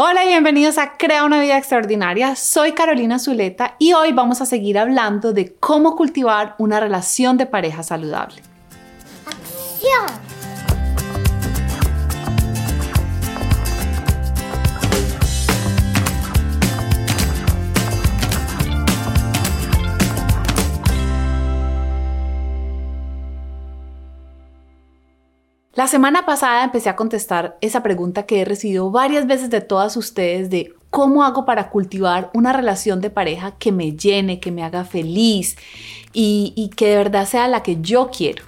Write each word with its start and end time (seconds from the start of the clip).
Hola 0.00 0.24
y 0.24 0.28
bienvenidos 0.28 0.78
a 0.78 0.96
Crea 0.96 1.24
una 1.24 1.40
vida 1.40 1.58
extraordinaria. 1.58 2.36
Soy 2.36 2.70
Carolina 2.70 3.18
Zuleta 3.18 3.74
y 3.80 3.94
hoy 3.94 4.12
vamos 4.12 4.40
a 4.40 4.46
seguir 4.46 4.78
hablando 4.78 5.32
de 5.32 5.56
cómo 5.56 5.96
cultivar 5.96 6.54
una 6.58 6.78
relación 6.78 7.36
de 7.36 7.46
pareja 7.46 7.82
saludable. 7.82 8.40
¡Acción! 9.26 10.37
La 25.78 25.86
semana 25.86 26.26
pasada 26.26 26.64
empecé 26.64 26.88
a 26.88 26.96
contestar 26.96 27.56
esa 27.60 27.84
pregunta 27.84 28.24
que 28.24 28.40
he 28.40 28.44
recibido 28.44 28.90
varias 28.90 29.28
veces 29.28 29.48
de 29.48 29.60
todas 29.60 29.96
ustedes 29.96 30.50
de 30.50 30.74
cómo 30.90 31.22
hago 31.22 31.44
para 31.44 31.70
cultivar 31.70 32.32
una 32.34 32.52
relación 32.52 33.00
de 33.00 33.10
pareja 33.10 33.52
que 33.60 33.70
me 33.70 33.92
llene, 33.92 34.40
que 34.40 34.50
me 34.50 34.64
haga 34.64 34.84
feliz 34.84 35.56
y, 36.12 36.72
que 36.74 36.88
de 36.88 36.96
verdad 36.96 37.28
sea 37.28 37.46
la 37.46 37.62
que 37.62 37.80
yo 37.80 38.10
quiero. 38.10 38.42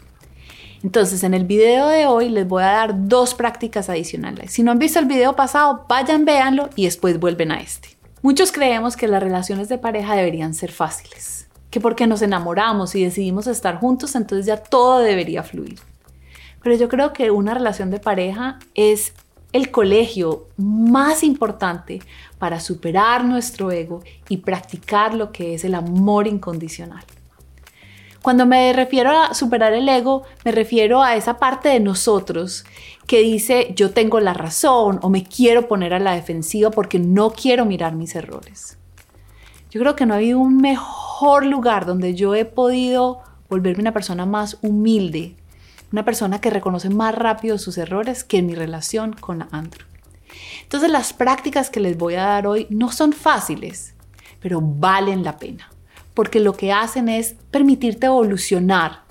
Entonces, 0.83 1.23
en 1.23 1.33
el 1.33 1.45
video 1.45 1.87
de 1.87 2.09
hoy 2.09 2.31
les 2.31 2.49
voy 2.49 2.65
a 2.65 2.73
dar 2.73 3.07
dos 3.07 3.35
prácticas 3.35 3.89
adicionales. 3.89 4.51
Si 4.51 4.65
no 4.65 4.73
han 4.73 4.81
visto 4.81 4.99
el 4.99 5.07
video 5.07 5.37
pasado, 5.37 5.85
vayan, 5.89 6.25
véanlo 6.25 6.69
y 6.75 6.87
después 6.87 7.21
vuelven 7.21 7.53
a 7.53 7.61
este. 7.61 7.91
Muchos 8.23 8.51
creemos 8.51 8.97
que 8.97 9.07
las 9.07 9.23
relaciones 9.23 9.69
de 9.69 9.79
pareja 9.79 10.17
deberían 10.17 10.53
ser 10.53 10.73
fáciles, 10.73 11.47
que 11.71 11.81
porque 11.81 12.09
nos 12.09 12.23
enamoramos 12.23 12.97
y 12.97 13.05
decidimos 13.05 13.47
estar 13.47 13.79
juntos, 13.79 14.17
entonces 14.17 14.47
ya 14.47 14.57
todo 14.57 14.99
debería 14.99 15.45
fluir. 15.45 15.79
Pero 16.63 16.77
yo 16.77 16.89
creo 16.89 17.13
que 17.13 17.31
una 17.31 17.55
relación 17.55 17.91
de 17.91 18.01
pareja 18.01 18.59
es 18.75 19.15
el 19.53 19.71
colegio 19.71 20.47
más 20.57 21.25
importante 21.25 22.01
para 22.39 22.61
superar 22.61 23.25
nuestro 23.25 23.71
ego 23.71 24.03
y 24.29 24.39
practicar 24.39 25.15
lo 25.15 25.33
que 25.33 25.55
es 25.55 25.65
el 25.65 25.75
amor 25.75 26.27
incondicional. 26.27 27.05
Cuando 28.23 28.45
me 28.45 28.73
refiero 28.75 29.11
a 29.11 29.33
superar 29.33 29.73
el 29.73 29.89
ego, 29.89 30.25
me 30.45 30.53
refiero 30.53 31.03
a 31.03 31.17
esa 31.17 31.39
parte 31.39 31.71
de 31.71 31.81
nosotros 31.81 32.65
que 33.07 33.21
dice 33.21 33.73
yo 33.75 33.93
tengo 33.93 34.21
la 34.21 34.35
razón 34.35 35.01
o 35.03 35.09
me 35.09 35.25
quiero 35.25 35.69
poner 35.69 35.95
a 35.95 35.99
la 35.99 36.13
defensiva 36.13 36.71
porque 36.71 36.99
no 36.99 37.31
quiero 37.31 37.65
mirar 37.65 37.95
mis 37.95 38.15
errores. 38.15 38.77
Yo 39.71 39.81
creo 39.81 39.97
que 39.97 40.05
no 40.05 40.15
ha 40.15 40.19
habido 40.19 40.39
un 40.39 40.59
mejor 40.59 41.47
lugar 41.47 41.87
donde 41.87 42.15
yo 42.15 42.35
he 42.35 42.45
podido 42.45 43.21
volverme 43.49 43.81
una 43.81 43.95
persona 43.95 44.27
más 44.27 44.59
humilde, 44.61 45.37
una 45.93 46.05
persona 46.05 46.41
que 46.41 46.51
reconoce 46.51 46.91
más 46.91 47.15
rápido 47.15 47.59
sus 47.59 47.79
errores 47.79 48.25
que 48.25 48.39
en 48.39 48.47
mi 48.47 48.55
relación 48.55 49.13
con 49.13 49.47
Andrew. 49.51 49.87
Entonces 50.63 50.91
las 50.91 51.13
prácticas 51.13 51.71
que 51.71 51.81
les 51.81 51.99
voy 51.99 52.15
a 52.15 52.25
dar 52.25 52.47
hoy 52.47 52.67
no 52.71 52.93
son 52.93 53.13
fáciles, 53.13 53.95
pero 54.41 54.61
valen 54.63 55.25
la 55.25 55.39
pena, 55.39 55.71
porque 56.15 56.41
lo 56.41 56.55
que 56.55 56.73
hacen 56.73 57.09
es 57.09 57.35
permitirte 57.51 58.07
evolucionar, 58.07 59.03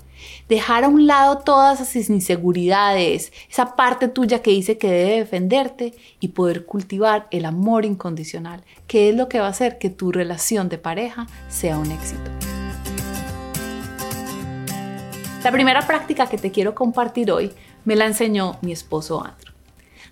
dejar 0.48 0.84
a 0.84 0.88
un 0.88 1.06
lado 1.06 1.38
todas 1.38 1.80
esas 1.80 2.10
inseguridades, 2.10 3.32
esa 3.50 3.76
parte 3.76 4.08
tuya 4.08 4.42
que 4.42 4.50
dice 4.50 4.78
que 4.78 4.90
debe 4.90 5.16
defenderte 5.16 5.94
y 6.18 6.28
poder 6.28 6.66
cultivar 6.66 7.28
el 7.30 7.44
amor 7.44 7.84
incondicional, 7.84 8.64
que 8.86 9.10
es 9.10 9.14
lo 9.14 9.28
que 9.28 9.40
va 9.40 9.46
a 9.46 9.50
hacer 9.50 9.78
que 9.78 9.90
tu 9.90 10.12
relación 10.12 10.68
de 10.68 10.78
pareja 10.78 11.26
sea 11.48 11.78
un 11.78 11.90
éxito. 11.90 12.30
La 15.42 15.52
primera 15.52 15.80
práctica 15.86 16.26
que 16.26 16.36
te 16.36 16.50
quiero 16.50 16.74
compartir 16.74 17.32
hoy 17.32 17.50
me 17.86 17.96
la 17.96 18.04
enseñó 18.04 18.58
mi 18.60 18.72
esposo 18.72 19.24
Andrew. 19.24 19.54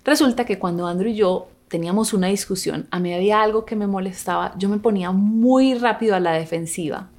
Resulta 0.03 0.43
que 0.43 0.57
cuando 0.57 0.87
Andrew 0.87 1.11
y 1.11 1.15
yo 1.15 1.49
teníamos 1.67 2.13
una 2.13 2.27
discusión, 2.27 2.87
a 2.89 2.99
mí 2.99 3.13
había 3.13 3.43
algo 3.43 3.63
que 3.63 3.75
me 3.75 3.85
molestaba, 3.85 4.53
yo 4.57 4.69
me 4.69 4.79
ponía 4.79 5.11
muy 5.11 5.75
rápido 5.75 6.15
a 6.15 6.19
la 6.19 6.31
defensiva 6.31 7.09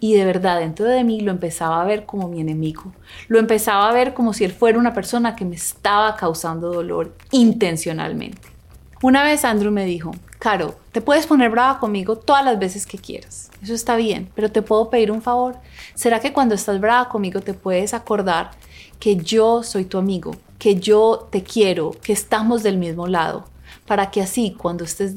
y 0.00 0.14
de 0.14 0.24
verdad 0.24 0.58
dentro 0.58 0.86
de 0.86 1.04
mí 1.04 1.20
lo 1.20 1.30
empezaba 1.30 1.80
a 1.80 1.84
ver 1.84 2.06
como 2.06 2.26
mi 2.26 2.40
enemigo. 2.40 2.92
Lo 3.28 3.38
empezaba 3.38 3.88
a 3.88 3.92
ver 3.92 4.14
como 4.14 4.32
si 4.32 4.44
él 4.44 4.52
fuera 4.52 4.76
una 4.76 4.92
persona 4.92 5.36
que 5.36 5.44
me 5.44 5.54
estaba 5.54 6.16
causando 6.16 6.72
dolor 6.72 7.14
intencionalmente. 7.30 8.48
Una 9.00 9.22
vez 9.22 9.44
Andrew 9.44 9.70
me 9.70 9.84
dijo, 9.84 10.10
Caro, 10.40 10.74
te 10.92 11.02
puedes 11.02 11.26
poner 11.26 11.50
brava 11.50 11.78
conmigo 11.78 12.16
todas 12.16 12.42
las 12.42 12.58
veces 12.58 12.86
que 12.86 12.96
quieras. 12.96 13.50
Eso 13.62 13.74
está 13.74 13.96
bien, 13.96 14.30
pero 14.34 14.50
te 14.50 14.62
puedo 14.62 14.88
pedir 14.88 15.12
un 15.12 15.20
favor. 15.20 15.56
¿Será 15.94 16.18
que 16.18 16.32
cuando 16.32 16.54
estás 16.54 16.80
brava 16.80 17.10
conmigo 17.10 17.42
te 17.42 17.52
puedes 17.52 17.92
acordar 17.92 18.52
que 18.98 19.16
yo 19.16 19.62
soy 19.62 19.84
tu 19.84 19.98
amigo, 19.98 20.34
que 20.58 20.76
yo 20.76 21.28
te 21.30 21.42
quiero, 21.42 21.90
que 21.90 22.14
estamos 22.14 22.62
del 22.62 22.78
mismo 22.78 23.06
lado? 23.06 23.44
Para 23.86 24.10
que 24.10 24.22
así, 24.22 24.54
cuando 24.56 24.82
estés, 24.84 25.14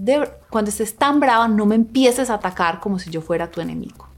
cuando 0.49 0.69
estés 0.69 0.97
tan 0.97 1.21
brava, 1.21 1.47
no 1.47 1.65
me 1.65 1.75
empieces 1.75 2.29
a 2.29 2.33
atacar 2.33 2.81
como 2.81 2.99
si 2.99 3.09
yo 3.09 3.21
fuera 3.21 3.49
tu 3.49 3.61
enemigo. 3.61 4.09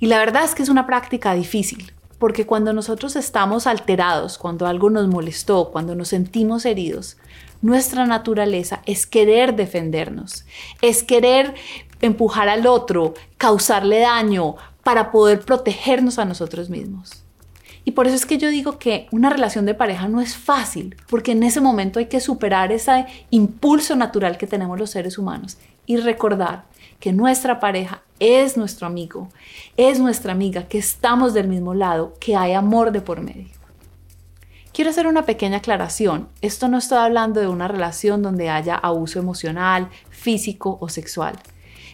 Y 0.00 0.06
la 0.06 0.18
verdad 0.18 0.42
es 0.42 0.56
que 0.56 0.64
es 0.64 0.68
una 0.68 0.84
práctica 0.84 1.32
difícil, 1.32 1.92
porque 2.18 2.44
cuando 2.44 2.72
nosotros 2.72 3.14
estamos 3.14 3.68
alterados, 3.68 4.36
cuando 4.36 4.66
algo 4.66 4.90
nos 4.90 5.06
molestó, 5.06 5.70
cuando 5.70 5.94
nos 5.94 6.08
sentimos 6.08 6.66
heridos, 6.66 7.18
nuestra 7.62 8.06
naturaleza 8.06 8.82
es 8.86 9.06
querer 9.06 9.56
defendernos, 9.56 10.44
es 10.82 11.02
querer 11.02 11.54
empujar 12.00 12.48
al 12.48 12.66
otro, 12.66 13.14
causarle 13.38 14.00
daño 14.00 14.56
para 14.82 15.10
poder 15.10 15.40
protegernos 15.40 16.18
a 16.18 16.24
nosotros 16.24 16.68
mismos. 16.68 17.24
Y 17.84 17.92
por 17.92 18.06
eso 18.06 18.14
es 18.14 18.26
que 18.26 18.38
yo 18.38 18.48
digo 18.50 18.78
que 18.78 19.08
una 19.10 19.30
relación 19.30 19.66
de 19.66 19.74
pareja 19.74 20.08
no 20.08 20.20
es 20.20 20.36
fácil, 20.36 20.96
porque 21.08 21.32
en 21.32 21.42
ese 21.42 21.60
momento 21.60 21.98
hay 21.98 22.06
que 22.06 22.20
superar 22.20 22.70
ese 22.70 23.06
impulso 23.30 23.96
natural 23.96 24.38
que 24.38 24.46
tenemos 24.46 24.78
los 24.78 24.90
seres 24.90 25.18
humanos 25.18 25.58
y 25.86 25.96
recordar 25.96 26.64
que 27.00 27.12
nuestra 27.12 27.58
pareja 27.58 28.02
es 28.20 28.56
nuestro 28.56 28.86
amigo, 28.86 29.28
es 29.76 29.98
nuestra 29.98 30.32
amiga, 30.32 30.68
que 30.68 30.78
estamos 30.78 31.34
del 31.34 31.48
mismo 31.48 31.74
lado, 31.74 32.14
que 32.20 32.36
hay 32.36 32.52
amor 32.52 32.92
de 32.92 33.00
por 33.00 33.20
medio. 33.20 33.61
Quiero 34.72 34.88
hacer 34.88 35.06
una 35.06 35.26
pequeña 35.26 35.58
aclaración. 35.58 36.28
Esto 36.40 36.66
no 36.66 36.78
estoy 36.78 36.96
hablando 36.96 37.40
de 37.40 37.46
una 37.46 37.68
relación 37.68 38.22
donde 38.22 38.48
haya 38.48 38.74
abuso 38.74 39.18
emocional, 39.18 39.90
físico 40.08 40.78
o 40.80 40.88
sexual. 40.88 41.38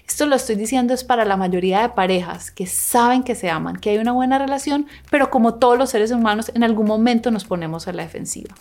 Esto 0.06 0.26
lo 0.26 0.36
estoy 0.36 0.54
diciendo 0.54 0.94
es 0.94 1.02
para 1.02 1.24
la 1.24 1.36
mayoría 1.36 1.82
de 1.82 1.88
parejas 1.88 2.52
que 2.52 2.66
saben 2.66 3.24
que 3.24 3.34
se 3.34 3.50
aman, 3.50 3.76
que 3.76 3.90
hay 3.90 3.98
una 3.98 4.12
buena 4.12 4.38
relación, 4.38 4.86
pero 5.10 5.28
como 5.28 5.54
todos 5.54 5.76
los 5.76 5.90
seres 5.90 6.12
humanos, 6.12 6.52
en 6.54 6.62
algún 6.62 6.86
momento 6.86 7.32
nos 7.32 7.44
ponemos 7.44 7.88
a 7.88 7.92
la 7.92 8.04
defensiva. 8.04 8.54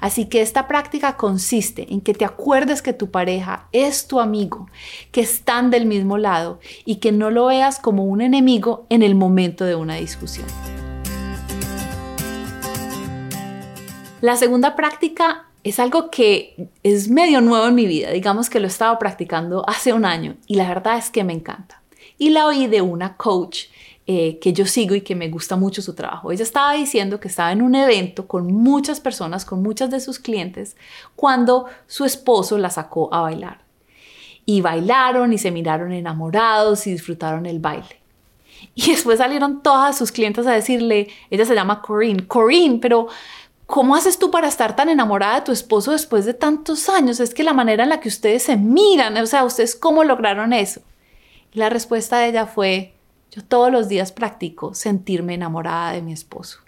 Así 0.00 0.24
que 0.24 0.40
esta 0.40 0.66
práctica 0.66 1.18
consiste 1.18 1.92
en 1.92 2.00
que 2.00 2.14
te 2.14 2.24
acuerdes 2.24 2.80
que 2.80 2.94
tu 2.94 3.10
pareja 3.10 3.68
es 3.72 4.06
tu 4.06 4.18
amigo, 4.18 4.66
que 5.10 5.20
están 5.20 5.70
del 5.70 5.84
mismo 5.84 6.16
lado 6.16 6.58
y 6.86 6.96
que 6.96 7.12
no 7.12 7.30
lo 7.30 7.46
veas 7.46 7.78
como 7.78 8.04
un 8.04 8.22
enemigo 8.22 8.86
en 8.88 9.02
el 9.02 9.14
momento 9.14 9.66
de 9.66 9.74
una 9.74 9.96
discusión. 9.96 10.46
La 14.22 14.36
segunda 14.36 14.76
práctica 14.76 15.46
es 15.64 15.80
algo 15.80 16.08
que 16.08 16.68
es 16.84 17.08
medio 17.08 17.40
nuevo 17.40 17.66
en 17.66 17.74
mi 17.74 17.86
vida, 17.86 18.12
digamos 18.12 18.48
que 18.48 18.60
lo 18.60 18.66
he 18.66 18.68
estado 18.68 18.96
practicando 19.00 19.68
hace 19.68 19.92
un 19.92 20.04
año 20.04 20.36
y 20.46 20.54
la 20.54 20.68
verdad 20.68 20.96
es 20.96 21.10
que 21.10 21.24
me 21.24 21.32
encanta. 21.32 21.82
Y 22.18 22.30
la 22.30 22.46
oí 22.46 22.68
de 22.68 22.82
una 22.82 23.16
coach 23.16 23.64
eh, 24.06 24.38
que 24.38 24.52
yo 24.52 24.64
sigo 24.64 24.94
y 24.94 25.00
que 25.00 25.16
me 25.16 25.28
gusta 25.28 25.56
mucho 25.56 25.82
su 25.82 25.94
trabajo. 25.94 26.30
Ella 26.30 26.44
estaba 26.44 26.74
diciendo 26.74 27.18
que 27.18 27.26
estaba 27.26 27.50
en 27.50 27.62
un 27.62 27.74
evento 27.74 28.28
con 28.28 28.52
muchas 28.52 29.00
personas, 29.00 29.44
con 29.44 29.60
muchas 29.60 29.90
de 29.90 29.98
sus 29.98 30.20
clientes, 30.20 30.76
cuando 31.16 31.66
su 31.88 32.04
esposo 32.04 32.58
la 32.58 32.70
sacó 32.70 33.12
a 33.12 33.22
bailar. 33.22 33.58
Y 34.46 34.60
bailaron 34.60 35.32
y 35.32 35.38
se 35.38 35.50
miraron 35.50 35.90
enamorados 35.90 36.86
y 36.86 36.92
disfrutaron 36.92 37.44
el 37.44 37.58
baile. 37.58 38.00
Y 38.76 38.92
después 38.92 39.18
salieron 39.18 39.60
todas 39.64 39.98
sus 39.98 40.12
clientes 40.12 40.46
a 40.46 40.52
decirle, 40.52 41.08
ella 41.30 41.44
se 41.44 41.56
llama 41.56 41.82
Corinne, 41.82 42.28
Corinne, 42.28 42.78
pero 42.78 43.08
¿Cómo 43.72 43.96
haces 43.96 44.18
tú 44.18 44.30
para 44.30 44.48
estar 44.48 44.76
tan 44.76 44.90
enamorada 44.90 45.36
de 45.36 45.46
tu 45.46 45.50
esposo 45.50 45.92
después 45.92 46.26
de 46.26 46.34
tantos 46.34 46.90
años? 46.90 47.20
Es 47.20 47.32
que 47.32 47.42
la 47.42 47.54
manera 47.54 47.84
en 47.84 47.88
la 47.88 48.00
que 48.00 48.10
ustedes 48.10 48.42
se 48.42 48.58
miran, 48.58 49.16
o 49.16 49.24
sea, 49.24 49.46
¿ustedes 49.46 49.74
cómo 49.74 50.04
lograron 50.04 50.52
eso? 50.52 50.82
la 51.54 51.70
respuesta 51.70 52.18
de 52.18 52.28
ella 52.28 52.44
fue, 52.44 52.92
yo 53.30 53.42
todos 53.42 53.72
los 53.72 53.88
días 53.88 54.12
practico 54.12 54.74
sentirme 54.74 55.32
enamorada 55.32 55.92
de 55.92 56.02
mi 56.02 56.12
esposo. 56.12 56.58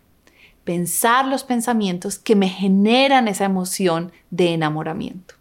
Pensar 0.65 1.27
los 1.27 1.45
pensamientos 1.45 2.19
que 2.19 2.37
me 2.37 2.49
generan 2.49 3.29
esa 3.29 3.45
emoción 3.45 4.11
de 4.31 4.55
enamoramiento. 4.55 5.35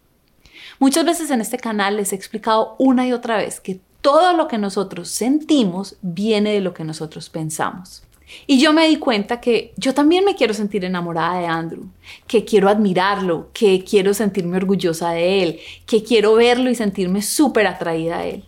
Muchas 0.78 1.06
veces 1.06 1.30
en 1.30 1.40
este 1.40 1.56
canal 1.56 1.96
les 1.96 2.12
he 2.12 2.16
explicado 2.16 2.76
una 2.78 3.06
y 3.06 3.14
otra 3.14 3.38
vez 3.38 3.58
que 3.60 3.80
todo 4.02 4.34
lo 4.34 4.48
que 4.48 4.58
nosotros 4.58 5.08
sentimos 5.08 5.96
viene 6.02 6.52
de 6.52 6.60
lo 6.60 6.74
que 6.74 6.84
nosotros 6.84 7.30
pensamos. 7.30 8.02
Y 8.46 8.58
yo 8.58 8.72
me 8.72 8.88
di 8.88 8.96
cuenta 8.96 9.40
que 9.40 9.72
yo 9.76 9.94
también 9.94 10.24
me 10.24 10.34
quiero 10.34 10.54
sentir 10.54 10.84
enamorada 10.84 11.38
de 11.40 11.46
Andrew, 11.46 11.88
que 12.26 12.44
quiero 12.44 12.68
admirarlo, 12.68 13.50
que 13.52 13.84
quiero 13.84 14.14
sentirme 14.14 14.56
orgullosa 14.56 15.10
de 15.10 15.42
él, 15.42 15.60
que 15.86 16.02
quiero 16.02 16.34
verlo 16.34 16.70
y 16.70 16.74
sentirme 16.74 17.22
súper 17.22 17.66
atraída 17.66 18.18
a 18.18 18.26
él. 18.26 18.44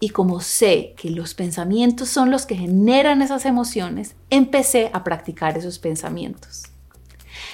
Y 0.00 0.10
como 0.10 0.40
sé 0.40 0.94
que 0.96 1.10
los 1.10 1.34
pensamientos 1.34 2.08
son 2.08 2.30
los 2.30 2.46
que 2.46 2.56
generan 2.56 3.20
esas 3.20 3.44
emociones, 3.44 4.14
empecé 4.30 4.90
a 4.94 5.04
practicar 5.04 5.58
esos 5.58 5.78
pensamientos. 5.78 6.62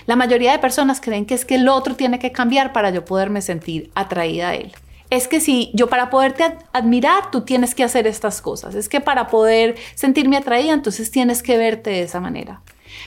La 0.07 0.15
mayoría 0.15 0.53
de 0.53 0.61
personas 0.61 1.01
creen 1.01 1.27
que 1.27 1.35
es 1.35 1.45
que 1.45 1.57
el 1.57 1.69
otro 1.69 1.97
tiene 1.97 2.21
que 2.21 2.31
cambiar 2.31 2.73
para 2.73 2.91
yo 2.91 3.05
poderme 3.05 3.43
sentir 3.43 3.91
atraída 3.95 4.51
a 4.51 4.55
él. 4.55 4.73
Es 5.11 5.29
que 5.29 5.41
si 5.41 5.71
yo 5.75 5.89
para 5.89 6.11
poderte 6.11 6.45
admirar, 6.73 7.31
tú 7.31 7.43
tienes 7.43 7.75
que 7.75 7.85
hacer 7.85 8.07
estas 8.07 8.41
cosas. 8.41 8.75
Es 8.75 8.89
que 8.89 9.01
para 9.01 9.29
poder 9.29 9.77
sentirme 9.95 10.37
atraída, 10.37 10.73
entonces 10.73 11.11
tienes 11.11 11.43
que 11.43 11.59
verte 11.59 11.91
de 11.91 12.03
esa 12.03 12.21
manera. 12.21 12.63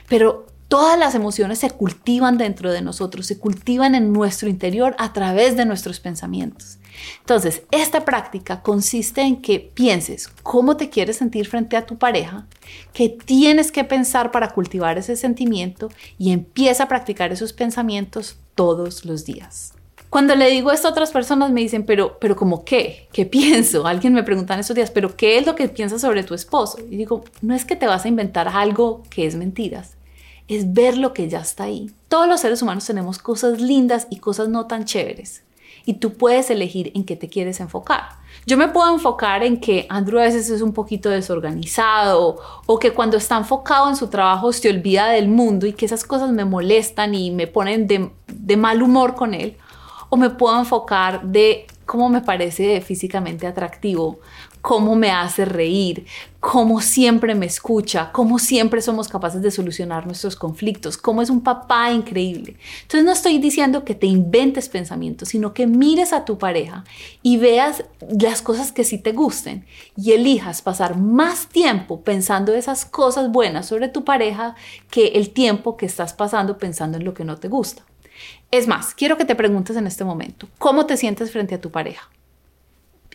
Pero 0.07 0.46
Todas 0.69 1.00
las 1.00 1.16
emociones 1.16 1.57
se 1.57 1.72
cultivan 1.72 2.38
dentro 2.38 2.72
de 2.72 2.84
nosotros, 2.84 3.25
se 3.25 3.40
cultivan 3.40 3.96
en 3.96 4.13
nuestro 4.13 4.50
interior 4.50 4.96
a 5.00 5.13
través 5.13 5.57
de 5.57 5.66
nuestros 5.66 6.00
pensamientos. 6.00 6.78
Entonces, 7.22 7.63
esta 7.72 8.06
práctica 8.06 8.62
consiste 8.62 9.22
en 9.22 9.42
que 9.42 9.60
pienses 9.60 10.28
cómo 10.44 10.78
te 10.78 10.92
quieres 10.92 11.18
sentir 11.18 11.48
frente 11.48 11.75
a 11.75 11.88
tu 11.88 11.98
pareja, 11.98 12.45
qué 12.94 13.10
tienes 13.10 13.72
que 13.72 13.84
pensar 13.84 14.30
para 14.30 14.52
cultivar 14.52 15.00
ese 15.00 15.16
sentimiento 15.16 15.90
y 16.19 16.31
empieza 16.31 16.84
a 16.84 16.88
practicar 16.88 17.31
esos 17.31 17.52
pensamientos 17.52 18.38
todos 18.54 19.06
los 19.06 19.25
días. 19.25 19.74
Cuando 20.09 20.35
le 20.35 20.50
digo 20.50 20.71
esto 20.71 20.88
a 20.88 20.91
otras 20.91 21.11
personas 21.11 21.51
me 21.51 21.61
dicen, 21.61 21.85
pero, 21.85 22.17
pero 22.19 22.35
¿cómo 22.35 22.65
qué? 22.65 23.07
¿Qué 23.11 23.25
pienso? 23.25 23.85
Alguien 23.88 24.13
me 24.13 24.23
pregunta 24.23 24.56
en 24.56 24.61
estos 24.61 24.75
días, 24.75 24.91
pero 24.91 25.15
¿qué 25.15 25.38
es 25.38 25.45
lo 25.45 25.56
que 25.56 25.69
piensas 25.69 26.01
sobre 26.01 26.23
tu 26.23 26.33
esposo? 26.33 26.79
Y 26.89 26.97
digo, 26.97 27.23
no 27.41 27.53
es 27.53 27.63
que 27.63 27.75
te 27.75 27.85
vas 27.85 28.06
a 28.06 28.07
inventar 28.07 28.47
algo 28.47 29.03
que 29.09 29.27
es 29.27 29.35
mentiras, 29.35 29.97
es 30.47 30.73
ver 30.73 30.97
lo 30.97 31.13
que 31.13 31.29
ya 31.29 31.39
está 31.39 31.65
ahí. 31.65 31.91
Todos 32.07 32.27
los 32.27 32.41
seres 32.41 32.61
humanos 32.61 32.85
tenemos 32.85 33.19
cosas 33.19 33.61
lindas 33.61 34.07
y 34.09 34.17
cosas 34.17 34.50
no 34.50 34.65
tan 34.65 34.85
chéveres. 34.85 35.44
Y 35.85 35.95
tú 35.95 36.13
puedes 36.13 36.50
elegir 36.50 36.91
en 36.95 37.03
qué 37.03 37.15
te 37.15 37.29
quieres 37.29 37.59
enfocar. 37.59 38.19
Yo 38.45 38.57
me 38.57 38.67
puedo 38.67 38.91
enfocar 38.94 39.44
en 39.44 39.59
que 39.59 39.85
Andrew 39.89 40.19
a 40.19 40.23
veces 40.23 40.50
es 40.50 40.61
un 40.61 40.73
poquito 40.73 41.09
desorganizado 41.09 42.38
o 42.65 42.79
que 42.79 42.91
cuando 42.91 43.17
está 43.17 43.38
enfocado 43.38 43.89
en 43.89 43.95
su 43.95 44.07
trabajo 44.07 44.51
se 44.51 44.69
olvida 44.69 45.09
del 45.09 45.27
mundo 45.27 45.67
y 45.67 45.73
que 45.73 45.85
esas 45.85 46.03
cosas 46.03 46.31
me 46.31 46.45
molestan 46.45 47.15
y 47.15 47.31
me 47.31 47.47
ponen 47.47 47.88
de, 47.88 48.11
de 48.27 48.57
mal 48.57 48.81
humor 48.81 49.15
con 49.15 49.33
él. 49.33 49.56
O 50.09 50.17
me 50.17 50.29
puedo 50.29 50.57
enfocar 50.57 51.23
de 51.23 51.67
cómo 51.89 52.07
me 52.07 52.21
parece 52.21 52.81
físicamente 52.81 53.47
atractivo, 53.47 54.19
cómo 54.61 54.95
me 54.95 55.09
hace 55.09 55.44
reír, 55.44 56.06
cómo 56.39 56.81
siempre 56.81 57.33
me 57.33 57.47
escucha, 57.47 58.11
cómo 58.11 58.38
siempre 58.38 58.81
somos 58.83 59.07
capaces 59.07 59.41
de 59.41 59.50
solucionar 59.50 60.06
nuestros 60.06 60.35
conflictos, 60.35 60.97
cómo 60.97 61.23
es 61.23 61.31
un 61.31 61.41
papá 61.41 61.91
increíble. 61.91 62.57
Entonces 62.83 63.06
no 63.06 63.11
estoy 63.11 63.39
diciendo 63.39 63.85
que 63.85 63.95
te 63.95 64.06
inventes 64.06 64.69
pensamientos, 64.69 65.29
sino 65.29 65.56
que 65.56 65.65
mires 65.65 66.13
a 66.13 66.25
tu 66.25 66.38
pareja 66.38 66.83
y 67.23 67.38
veas 67.38 67.83
las 68.07 68.44
cosas 68.44 68.71
que 68.71 68.83
sí 68.83 69.00
te 69.00 69.13
gusten 69.13 69.65
y 69.97 70.11
elijas 70.11 70.61
pasar 70.61 70.95
más 70.95 71.47
tiempo 71.47 72.01
pensando 72.01 72.53
esas 72.53 72.85
cosas 72.85 73.31
buenas 73.31 73.65
sobre 73.65 73.88
tu 73.88 74.03
pareja 74.03 74.53
que 74.91 75.07
el 75.15 75.31
tiempo 75.31 75.75
que 75.75 75.88
estás 75.88 76.13
pasando 76.13 76.59
pensando 76.59 76.97
en 76.97 77.06
lo 77.06 77.15
que 77.15 77.25
no 77.25 77.38
te 77.38 77.47
gusta. 77.47 77.83
Es 78.51 78.68
más, 78.68 78.94
quiero 78.95 79.18
que 79.18 79.25
te 79.25 79.36
preguntes 79.36 79.75
en 79.75 79.88
este 79.88 80.04
momento, 80.04 80.48
¿cómo 80.57 80.86
te 80.86 80.98
sientes 80.98 81.31
frente 81.31 81.56
a 81.56 81.62
tu 81.62 81.71
pareja? 81.71 82.10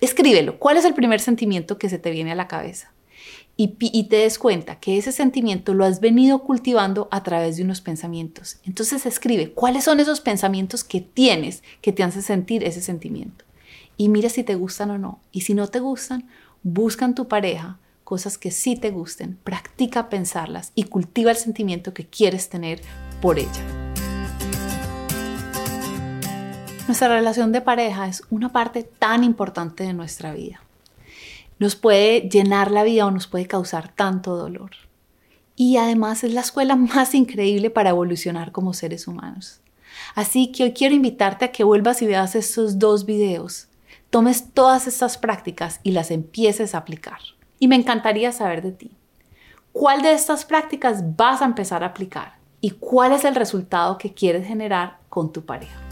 Escríbelo. 0.00 0.58
¿Cuál 0.58 0.76
es 0.76 0.84
el 0.84 0.94
primer 0.94 1.20
sentimiento 1.20 1.78
que 1.78 1.88
se 1.88 1.98
te 1.98 2.10
viene 2.10 2.32
a 2.32 2.36
la 2.36 2.48
cabeza? 2.48 2.92
Y, 3.56 3.68
te 4.08 4.16
des 4.16 4.38
cuenta 4.38 4.80
que 4.80 4.98
ese 4.98 5.12
sentimiento 5.12 5.74
lo 5.74 5.84
has 5.84 6.00
venido 6.00 6.40
cultivando 6.42 7.06
a 7.12 7.22
través 7.22 7.56
de 7.56 7.62
unos 7.62 7.80
pensamientos. 7.80 8.58
Entonces 8.64 9.06
escribe 9.06 9.52
cuáles 9.52 9.84
son 9.84 10.00
esos 10.00 10.20
pensamientos 10.20 10.82
que 10.82 11.00
tienes 11.00 11.62
que 11.80 11.92
te 11.92 12.02
hacen 12.02 12.22
sentir 12.22 12.64
ese 12.64 12.80
sentimiento. 12.80 13.44
Y 13.96 14.08
mira 14.08 14.28
si 14.28 14.42
te 14.42 14.56
gustan 14.56 14.90
o 14.90 14.98
no. 14.98 15.20
Y 15.30 15.42
si 15.42 15.54
no 15.54 15.68
te 15.68 15.78
gustan, 15.78 16.28
busca 16.64 17.04
en 17.04 17.14
tu 17.14 17.28
pareja 17.28 17.78
cosas 18.02 18.38
que 18.38 18.50
sí 18.50 18.76
te 18.76 18.90
gusten, 18.90 19.38
practica 19.44 20.10
pensarlas 20.10 20.72
y 20.74 20.84
cultiva 20.84 21.30
el 21.30 21.36
sentimiento 21.36 21.94
que 21.94 22.06
quieres 22.06 22.48
tener 22.48 22.82
por 23.22 23.38
ella. 23.38 23.83
Nuestra 26.86 27.08
relación 27.08 27.50
de 27.50 27.62
pareja 27.62 28.08
es 28.08 28.22
una 28.28 28.52
parte 28.52 28.82
tan 28.82 29.24
importante 29.24 29.84
de 29.84 29.94
nuestra 29.94 30.34
vida. 30.34 30.60
Nos 31.58 31.76
puede 31.76 32.28
llenar 32.28 32.70
la 32.70 32.82
vida 32.82 33.06
o 33.06 33.10
nos 33.10 33.26
puede 33.26 33.46
causar 33.46 33.88
tanto 33.88 34.36
dolor. 34.36 34.72
Y 35.56 35.78
además 35.78 36.24
es 36.24 36.34
la 36.34 36.42
escuela 36.42 36.76
más 36.76 37.14
increíble 37.14 37.70
para 37.70 37.90
evolucionar 37.90 38.52
como 38.52 38.74
seres 38.74 39.08
humanos. 39.08 39.60
Así 40.14 40.52
que 40.52 40.64
hoy 40.64 40.72
quiero 40.72 40.94
invitarte 40.94 41.46
a 41.46 41.52
que 41.52 41.64
vuelvas 41.64 42.02
y 42.02 42.06
veas 42.06 42.34
estos 42.34 42.78
dos 42.78 43.06
videos, 43.06 43.68
tomes 44.10 44.52
todas 44.52 44.86
estas 44.86 45.16
prácticas 45.16 45.80
y 45.82 45.92
las 45.92 46.10
empieces 46.10 46.74
a 46.74 46.78
aplicar. 46.78 47.20
Y 47.58 47.66
me 47.66 47.76
encantaría 47.76 48.30
saber 48.30 48.60
de 48.60 48.72
ti. 48.72 48.90
¿Cuál 49.72 50.02
de 50.02 50.12
estas 50.12 50.44
prácticas 50.44 51.16
vas 51.16 51.40
a 51.40 51.46
empezar 51.46 51.82
a 51.82 51.88
aplicar? 51.88 52.34
¿Y 52.60 52.72
cuál 52.72 53.12
es 53.12 53.24
el 53.24 53.36
resultado 53.36 53.96
que 53.96 54.12
quieres 54.12 54.46
generar 54.46 54.98
con 55.08 55.32
tu 55.32 55.46
pareja? 55.46 55.83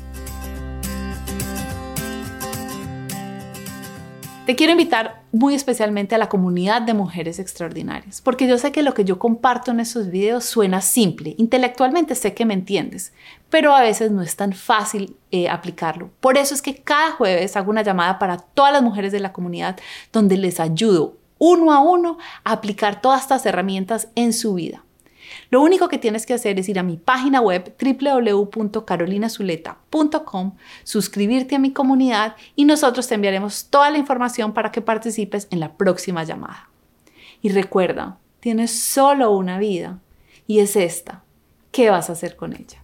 Te 4.52 4.56
quiero 4.56 4.72
invitar 4.72 5.22
muy 5.32 5.54
especialmente 5.54 6.14
a 6.14 6.18
la 6.18 6.28
comunidad 6.28 6.82
de 6.82 6.92
mujeres 6.92 7.38
extraordinarias, 7.38 8.20
porque 8.20 8.46
yo 8.46 8.58
sé 8.58 8.70
que 8.70 8.82
lo 8.82 8.92
que 8.92 9.06
yo 9.06 9.18
comparto 9.18 9.70
en 9.70 9.80
esos 9.80 10.10
videos 10.10 10.44
suena 10.44 10.82
simple, 10.82 11.34
intelectualmente 11.38 12.14
sé 12.14 12.34
que 12.34 12.44
me 12.44 12.52
entiendes, 12.52 13.14
pero 13.48 13.74
a 13.74 13.80
veces 13.80 14.10
no 14.10 14.20
es 14.20 14.36
tan 14.36 14.52
fácil 14.52 15.16
eh, 15.30 15.48
aplicarlo. 15.48 16.10
Por 16.20 16.36
eso 16.36 16.52
es 16.52 16.60
que 16.60 16.74
cada 16.74 17.12
jueves 17.12 17.56
hago 17.56 17.70
una 17.70 17.80
llamada 17.80 18.18
para 18.18 18.36
todas 18.36 18.74
las 18.74 18.82
mujeres 18.82 19.10
de 19.10 19.20
la 19.20 19.32
comunidad 19.32 19.78
donde 20.12 20.36
les 20.36 20.60
ayudo 20.60 21.16
uno 21.38 21.72
a 21.72 21.80
uno 21.80 22.18
a 22.44 22.52
aplicar 22.52 23.00
todas 23.00 23.22
estas 23.22 23.46
herramientas 23.46 24.08
en 24.16 24.34
su 24.34 24.52
vida. 24.52 24.84
Lo 25.52 25.60
único 25.60 25.88
que 25.90 25.98
tienes 25.98 26.24
que 26.24 26.32
hacer 26.32 26.58
es 26.58 26.70
ir 26.70 26.78
a 26.78 26.82
mi 26.82 26.96
página 26.96 27.42
web 27.42 27.76
www.carolinazuleta.com, 27.78 30.56
suscribirte 30.82 31.56
a 31.56 31.58
mi 31.58 31.74
comunidad 31.74 32.36
y 32.56 32.64
nosotros 32.64 33.06
te 33.06 33.16
enviaremos 33.16 33.66
toda 33.66 33.90
la 33.90 33.98
información 33.98 34.54
para 34.54 34.72
que 34.72 34.80
participes 34.80 35.48
en 35.50 35.60
la 35.60 35.76
próxima 35.76 36.24
llamada. 36.24 36.70
Y 37.42 37.50
recuerda, 37.50 38.16
tienes 38.40 38.70
solo 38.70 39.32
una 39.32 39.58
vida 39.58 39.98
y 40.46 40.60
es 40.60 40.74
esta. 40.74 41.22
¿Qué 41.70 41.90
vas 41.90 42.08
a 42.08 42.14
hacer 42.14 42.34
con 42.34 42.54
ella? 42.54 42.81